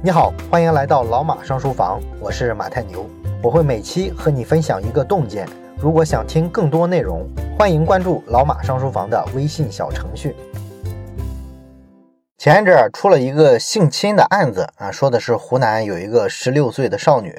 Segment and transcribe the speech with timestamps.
[0.00, 3.04] 你好，欢迎来到老马上书房，我是马太牛，
[3.42, 5.44] 我会每期和你分享一个洞见。
[5.76, 10.36] 如果想听更多内容，欢迎关注老马上书房的微信小程序。
[12.38, 17.34] 前一阵出了一个性侵的案子啊，说的是湖南有一个十六岁的少女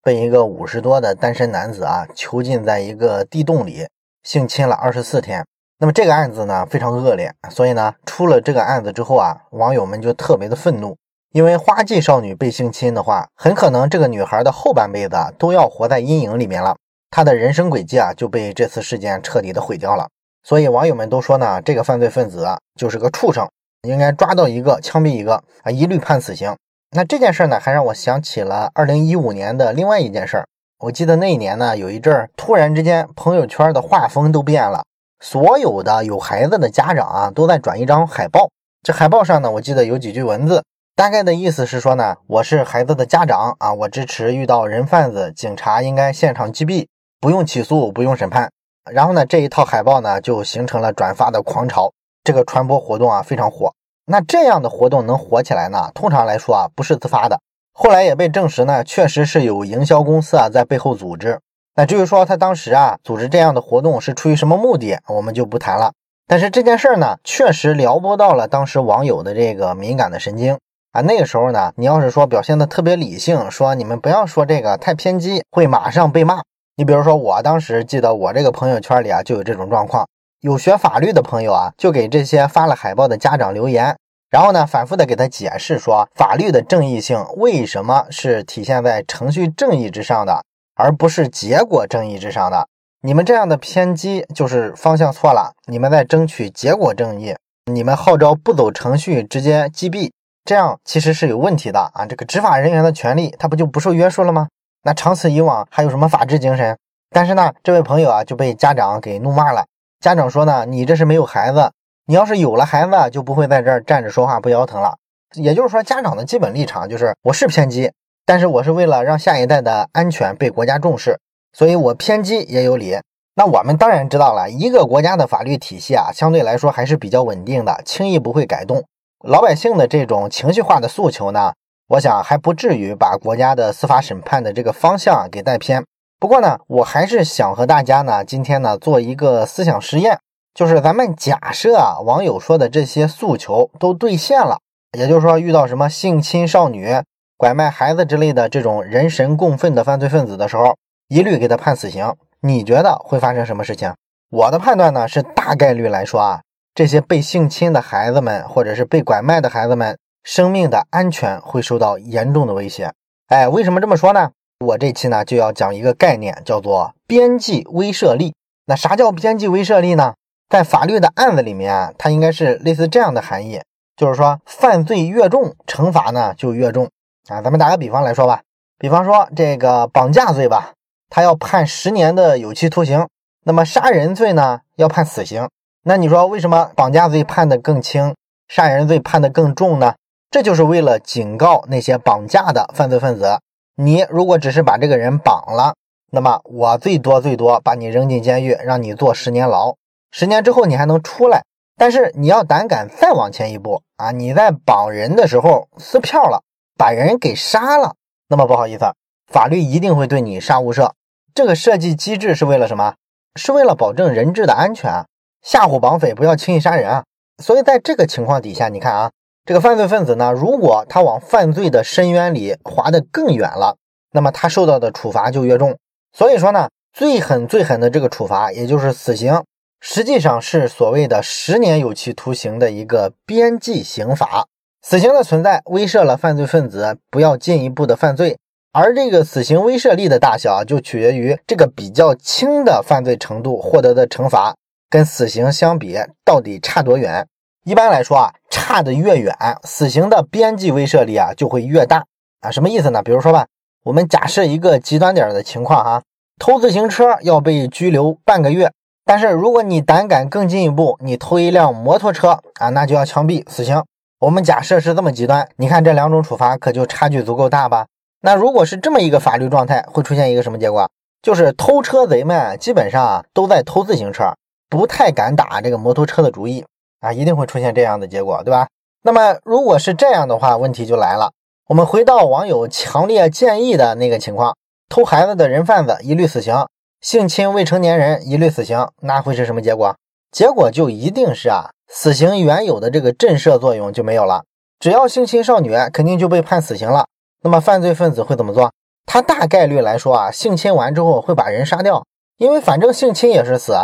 [0.00, 3.88] 被一个五十多的单身男子啊囚禁在一个地洞里
[4.22, 5.44] 性侵了二十四天。
[5.80, 10.96] 那么这个案子呢非常恶劣，所以呢出了这个案子之后啊，网友们就特别的愤怒。
[11.34, 16.76] 因为花季少女被性侵的话，很可能这个女孩的后半辈子都要活在阴影里面了，
[17.10, 20.06] 她的人生轨迹啊就被这次事件彻底的毁掉了。
[20.44, 23.50] 所以网友们都说呢，这个犯罪分子啊就是个畜生，
[23.82, 26.54] 应该抓到一个枪毙一个啊，一律判死刑。
[26.92, 30.46] 那这件事呢，还让我想起了二零一五年的另外一件事儿。
[30.78, 34.84] 我记得那一年呢，有一阵儿突然之间朋友圈的画风都变了，
[35.18, 38.48] 所有的有孩子的家长啊都在转一张海报，
[38.84, 40.62] 这海报上呢，我记得有几句文字。
[40.96, 46.86] 大概的意思是说呢，我是孩子的家长啊，我支持遇到人贩子，警察应该现场击毙，
[47.20, 48.48] 不用起诉，不用审判。
[48.92, 51.92] 然后呢，这一套海报呢就形成了转发的狂潮，
[52.22, 53.72] 这个传播活动啊非常火。
[54.06, 55.90] 那这样的活动能火起来呢？
[55.96, 57.40] 通常来说啊不是自发的，
[57.72, 61.40] 后来也被证实呢，确实是有营销公司啊在背后组织。
[61.74, 65.92] 那至于说他当时啊组织这样的活动是出于什么目的，我们就不谈了。
[66.28, 70.56] 但是这件事儿呢，确实撩拨到了当时网友的这个敏感的神经。
[70.94, 76.40] 啊，那个时候呢，你要是说表现的特别理性，说你们不要说这个太偏激，会马上被骂。
[76.76, 80.06] 你比如说，我当时记得我这个朋友圈里啊，就有这种状况，
[80.40, 83.96] 有学法律的朋友啊，就给这些发了海报的家长留言，
[84.30, 90.44] 然后呢，反复的给他解释说，法律的正义性为什么是体现在程序正义之上的，
[90.76, 92.68] 而不是结果正义之上的。
[93.02, 97.34] 你们这样的偏激就是方向错了，你们在争取结果正义，
[97.72, 100.12] 你们号召不走程序直接击毙。
[100.44, 102.04] 这样其实是有问题的啊！
[102.04, 104.48] 这个执法人员的权利，他不就不受约束了吗？
[104.82, 106.76] 那长此以往，还有什么法治精神？
[107.10, 109.64] 但是呢，这位朋友啊就被家长给怒骂了。
[110.00, 111.72] 家长说呢，你这是没有孩子，
[112.06, 114.96] 你要是有了孩子，就不会在这儿站着说话不腰疼了。
[115.32, 117.90] 也就是说，家长的基本立场就是，我是偏激，
[118.26, 121.18] 但是我是为了让下一代的安全被国家重视，
[121.54, 122.98] 所以我偏激也有理。
[123.34, 128.84] 那我们当然知道了，一个国家的法律体系啊，相对来说还是比较稳定的，轻易不会改动。
[129.26, 131.54] 老百姓的这种情绪化的诉求呢，
[131.88, 135.82] 我想还不至于把国家的司法审判的这个方向给带偏。
[136.20, 140.18] 不过呢，我还是想和大家呢，今天呢做一个思想实验，
[140.54, 144.58] 就是咱们假设啊，网友说的这些诉求都兑现了，
[144.98, 146.94] 也就是说遇到什么性侵少女、
[147.38, 150.76] 拐卖孩子之类的这种人神共愤的犯罪分子的时候，
[151.08, 152.14] 一律给他判死刑。
[152.42, 153.94] 你觉得会发生什么事情？
[154.30, 156.42] 我的判断呢是大概率来说啊。
[156.74, 162.92] 这些被性侵的孩子们，或者是被拐卖的孩子们，生命的安全会受到严重的威胁。
[163.28, 164.32] 哎，为什么这么说呢？
[164.58, 168.34] 我这期呢就要讲一个概念，叫做边际威慑力。
[168.66, 170.14] 那啥叫边际威慑力呢？
[170.48, 173.60] 在法律的案子里面，它应该是类似这样的含义，
[173.96, 176.90] 就是说犯罪越重，惩罚呢就越重
[177.28, 177.40] 啊。
[177.40, 178.42] 咱们打个比方来说吧，
[178.78, 180.72] 比方说这个绑架罪吧，
[181.08, 183.06] 他要判十年的有期徒刑，
[183.44, 185.48] 那么杀人罪呢要判死刑。
[185.86, 188.14] 那你说为什么绑架罪判的更轻，
[188.48, 189.94] 杀人罪判的更重呢？
[190.30, 193.38] 这就是为了警告那些绑架的犯罪分子：
[193.76, 195.74] 你如果只是把这个人绑了，
[196.10, 199.74] 那么我最多最多把你扔进监狱，让你坐十年牢。
[200.10, 201.44] 十年之后你还能出来，
[201.76, 204.10] 但是你要胆敢再往前一步啊！
[204.10, 206.42] 你在绑人的时候撕票了，
[206.78, 207.94] 把人给杀了，
[208.28, 208.86] 那么不好意思，
[209.30, 210.92] 法律一定会对你杀无赦。
[211.34, 212.94] 这个设计机制是为了什么？
[213.36, 215.04] 是为了保证人质的安全。
[215.44, 217.04] 吓唬绑匪不要轻易杀人啊！
[217.42, 219.10] 所以在这个情况底下，你看啊，
[219.44, 223.76] 这个犯罪分子呢，如果他往犯罪的深渊里滑得更远了，
[224.12, 225.76] 那么他受到的处罚就越重。
[226.16, 229.42] 所以说呢，最狠最狠的这个处罚，也就是死刑，
[229.80, 234.46] 实际上是所谓的十年有期徒刑的一个边际刑罚。
[234.80, 238.38] 死刑的存在威慑了犯罪分子不要进一步的犯罪，
[238.72, 244.54] 而这个死刑威慑力的大小就取决于这个比较轻的犯罪程度获得的惩罚。
[244.94, 247.26] 跟死刑相比，到底差多远？
[247.64, 252.04] 一般来说啊，差的越远，死刑的边际威慑力啊就会越大
[252.42, 252.52] 啊。
[252.52, 253.02] 什么意思呢？
[253.02, 253.44] 比如说吧，
[253.82, 256.02] 我们假设一个极端点的情况哈，
[256.38, 258.70] 偷自行车要被拘留半个月，
[259.04, 263.82] 但是如果你胆敢更进一步，你偷一辆摩托车啊，那就要枪毙死刑。
[264.20, 267.86] 我们假设是这么极端，你看这两种处罚可就差距足够大吧？
[268.20, 270.88] 那如果是这么一个法律状态，会出现一个什么结果？
[271.20, 274.32] 就是偷车贼们基本上啊都在偷自行车。
[274.74, 276.64] 不太敢打这个摩托车的主意
[276.98, 278.66] 啊，一定会出现这样的结果，对吧？
[279.02, 281.30] 那么如果是这样的话，问题就来了。
[281.68, 284.56] 我们回到网友强烈建议的那个情况：
[284.88, 286.66] 偷孩子的人贩子一律死刑，
[287.00, 289.94] 性侵未成年人一律死刑，那会是什么结果？
[290.32, 294.42] 结果就一定是啊，死刑原有的这个震慑作用就没有了。
[294.80, 297.06] 只要性侵少女，肯定就被判死刑了。
[297.44, 298.72] 那么犯罪分子会怎么做？
[299.06, 302.04] 他大概率来说啊，性侵完之后会把人杀掉，
[302.38, 303.74] 因为反正性侵也是死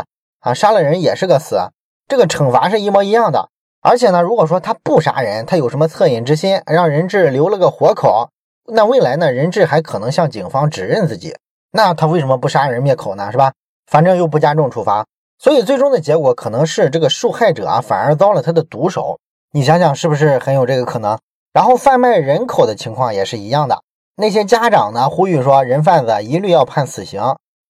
[0.41, 1.71] 啊，杀了人也是个死，
[2.09, 3.49] 这个惩罚是一模一样的。
[3.83, 8.29] 而且呢，如果说他不杀人，他有什么恻隐之心，让人质留了个活口，
[8.67, 11.35] 那未来呢，人质还可能向警方指认自己，
[11.73, 13.31] 那他为什么不杀人灭口呢？
[13.33, 13.53] 是吧？
[13.87, 15.07] 反正又不加重处罚，
[15.39, 19.19] 所以最终的结果可能是这个受害者啊，反而遭了他的毒手。
[19.53, 21.19] 你想想是不是很有这个可能？
[21.53, 23.83] 然后贩卖人口的情况也是一样的，
[24.17, 27.21] 那些家长呢呼吁说，人贩子一律要判死刑，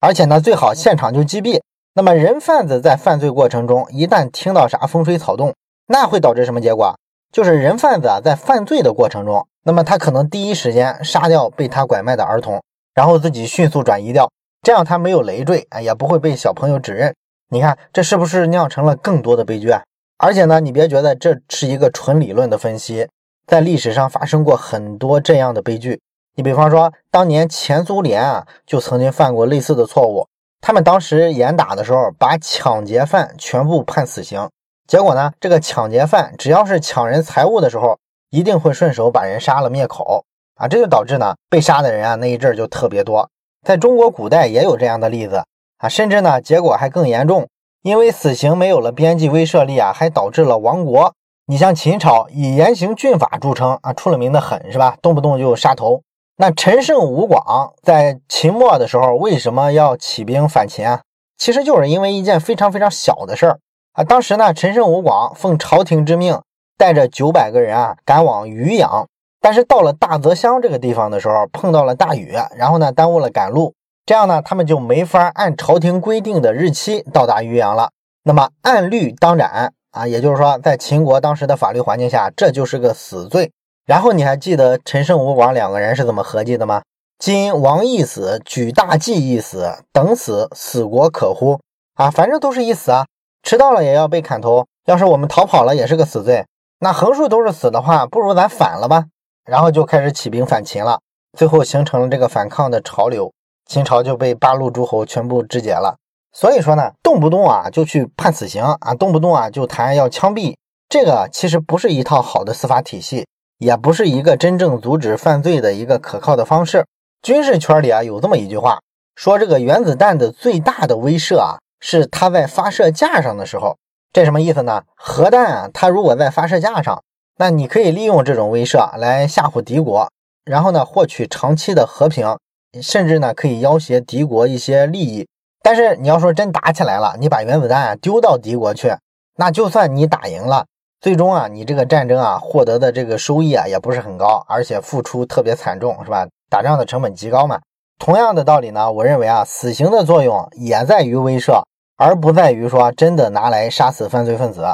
[0.01, 1.61] 而且呢最好现场就击毙。
[1.93, 5.55] 那么人贩子在犯罪过程中，一旦听到啥风吹草动，
[5.89, 6.97] 那会导致什么结果？
[7.33, 12.63] 就是人贩子啊，在犯罪的过程中，那么他可能第一时间杀掉被他拐卖的儿童，
[12.95, 14.31] 然后自己迅速转移掉，
[14.63, 17.13] 这样他没有累赘啊，也不会被小朋友指认。
[17.49, 19.83] 你看，这是不是酿成了更多的悲剧啊？
[20.19, 23.09] 而且呢，你别觉得这是一个纯理论的分析，
[23.49, 26.01] 在历史上发生过很多这样的悲剧。
[26.37, 30.29] 你比方说，当年前苏联啊，就曾经犯过类似的错误，
[30.61, 34.49] 他们当时严打的时候，把抢劫犯全部判死刑。
[34.87, 35.33] 结果呢？
[35.41, 37.99] 这个抢劫犯只要是抢人财物的时候，
[38.31, 40.25] 一定会顺手把人杀了灭口
[40.57, 40.67] 啊！
[40.67, 43.31] 这就导致呢，被杀的人啊那一阵就特别多。
[43.67, 45.45] 在中国古代也有这样的例子
[45.79, 47.49] 啊，甚至呢结果还更严重，
[47.83, 51.15] 因为死刑没有了边际威慑力啊，还导致了亡国。
[51.47, 54.97] 你像秦朝以严刑峻法著称啊，出了名的狠是吧？
[55.01, 56.03] 动不动就杀头。
[56.41, 61.03] 那陈胜吴广在秦末的时候为什么要起兵反秦啊？
[61.37, 63.59] 其实就是因为一件非常非常小的事儿。
[63.93, 66.41] 啊，当时呢，陈胜吴广奉朝廷之命，
[66.79, 69.07] 带着九百个人啊，赶往渔阳。
[69.39, 73.75] 但是到了大泽乡这个地方的时候，碰到了大雨，然后呢，耽误了赶路。
[74.07, 77.91] 这样呢，他们就没法按朝廷规定的日期到达渔阳了。
[78.25, 83.53] 那么按律当斩啊，也就是说，在秦国当时的法律环境下，这就是个死罪。
[83.91, 86.83] 然后你还记得陈胜吴广两个人是怎么合计的吗？
[87.19, 91.59] 今王一死，举大计一死，等死，死国可乎？
[91.97, 93.07] 啊，反正都是一死啊。
[93.43, 96.47] 迟到了也要被砍头，要是我们逃跑了也是个死罪。
[96.79, 99.07] 那横竖都是死的话，不如咱反了吧。
[99.45, 101.01] 然后就开始起兵反秦了，
[101.37, 103.33] 最后形成了这个反抗的潮流，
[103.67, 105.97] 秦朝就被八路诸侯全部肢解了。
[106.33, 110.55] 所以说呢，动不动啊就去判死刑啊，动不动啊就谈要枪毙，
[110.89, 113.27] 这个其实不是一套好的司法体系，
[113.61, 116.85] 也不是一个真正阻止犯罪的一个可靠的方式。
[117.23, 118.81] 军事圈里啊有这么一句话，
[119.15, 121.59] 说这个原子弹的最大的威慑啊。
[121.83, 123.79] 是它在发射架上的时候，
[124.12, 124.83] 这什么意思呢？
[124.95, 127.03] 核弹啊，它如果在发射架上，
[127.39, 130.11] 那你可以利用这种威慑来吓唬敌国，
[130.45, 132.37] 然后呢获取长期的和平，
[132.83, 135.27] 甚至呢可以要挟敌国一些利益。
[135.62, 138.95] 但是你要说真打起来了，你把原子弹丢到敌国去，
[139.39, 140.67] 那就算你打赢了，
[141.00, 146.26] 最终啊你这个战争啊获得的这个收益啊也不是很高，而且付出特别惨重，是吧？
[146.49, 147.61] 打仗的成本极高嘛。
[147.99, 151.62] 同样的道理呢，我认为啊死刑的作用也在于威慑。
[152.02, 154.64] 而不在于说真的拿来杀死犯罪分子，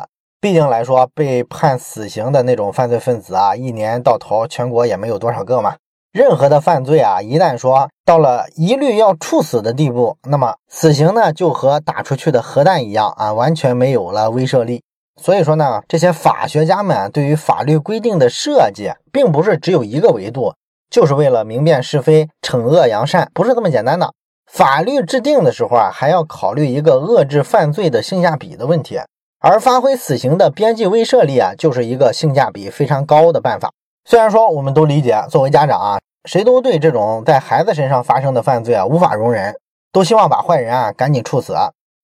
[0.41, 5.75] 毕竟来说被判死刑的那种犯罪分子啊，一年到头全国也没有多少个嘛。
[6.13, 14.85] 任何的犯罪啊，一旦说到了一律要处死的地步，那么死刑呢就和打出去的核弹一样啊，完全没有了威慑力。
[15.21, 20.55] 所以说呢，这些法学家们对于法律规定的设计，并不是只有一个维度，
[20.91, 24.13] 就是为了明辨是非、惩恶扬善，不是这么简单的。
[24.51, 29.01] 法律制定的时候啊，还要考虑一个遏制犯罪的性价比的问题，
[29.41, 33.73] 而发挥死刑的边际威慑力啊，就是一个性价比非常高的办法。
[34.05, 39.57] 虽然说我们都理解，作为家长啊，谁都对这种在孩子身上发生的犯罪啊无法容忍，
[39.91, 41.55] 都希望把坏人啊赶紧处死，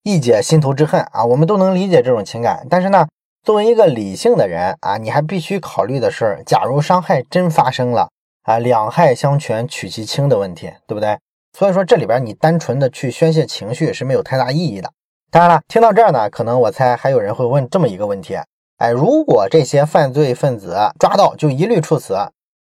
[0.03, 1.25] 一解心头之恨啊。
[1.25, 3.07] 我们都能理解这种情感，但是呢，
[3.43, 8.09] 作为一个理性的人啊，你还必须考虑的是，假如伤害真发生了
[8.43, 11.19] 啊，两害相权取其轻的问题，对不对？
[11.57, 14.91] 所以说这里边你单纯的去宣泄情绪是没有太大意义的。
[15.31, 18.39] 当然了，听到这儿呢，可能我猜还有人会问这么一个问题：
[18.79, 22.17] 哎，如果这些犯罪分子抓到就一律处死，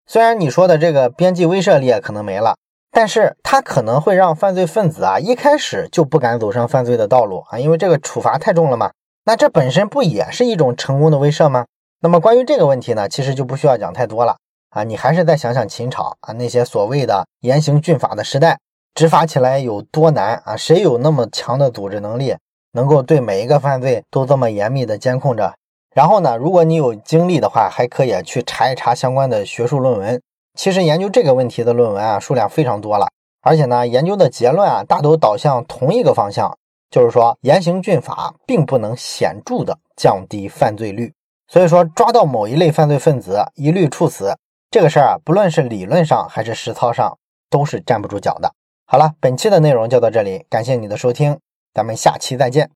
[0.05, 2.55] 虽然你说的这个边际威慑力可能没了，
[2.91, 8.91] 但是他可能会让犯罪分子啊一开始就不敢走上犯罪的道路啊，因为这个处罚太重了嘛。
[9.23, 11.65] 那这本身不也是一种成功的威慑吗？
[12.01, 14.35] 那么关于这个问题呢，其实就不需要讲太多了
[14.71, 18.57] 啊，你还是再想想秦朝啊那些所谓的严刑峻法的时代。
[18.93, 20.57] 执法起来有多难啊？
[20.57, 22.35] 谁有那么强的组织能力，
[22.73, 25.53] 能够对每一个犯罪都这么严密的监控着？
[25.95, 30.21] 然后呢，如果你有精力的话，还可以去查一查相关的学术论文，
[30.57, 33.07] 其实研究这个问题的论文啊数量非常多了，
[33.41, 36.57] 而且呢，研究的结论啊大都导向同一个方向，
[36.89, 41.13] 就是说严刑峻法并不能显著的降低犯罪率。
[41.47, 44.33] 所以说，抓到某一类犯罪分子一律处死
[44.69, 47.17] 这个事儿啊，不论是理论上还是实操上，
[47.49, 48.53] 都是站不住脚的。
[48.85, 51.39] 好了，本期的内容就到这里，感谢你的收听，
[51.73, 52.69] 咱们下期再见。